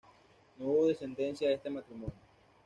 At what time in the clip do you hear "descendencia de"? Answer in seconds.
0.87-1.53